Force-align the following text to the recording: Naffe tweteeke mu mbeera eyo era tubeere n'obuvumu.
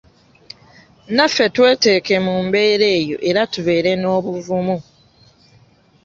Naffe 1.15 1.45
tweteeke 1.55 2.15
mu 2.25 2.35
mbeera 2.45 2.87
eyo 2.99 3.17
era 3.29 3.41
tubeere 3.53 3.91
n'obuvumu. 3.97 4.77